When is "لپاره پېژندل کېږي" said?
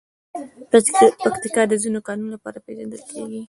2.35-3.39